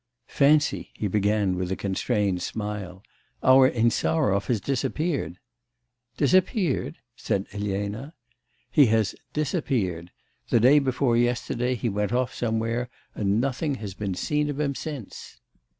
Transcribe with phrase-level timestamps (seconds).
[0.25, 3.03] 'Fancy,' he began with a constrained smile,
[3.43, 5.37] 'our Insarov has disappeared.'
[6.17, 8.15] 'Disappeared?' said Elena.
[8.71, 10.09] 'He has disappeared.
[10.49, 14.73] The day before yesterday he went off somewhere and nothing has been seen of him
[14.73, 15.39] since.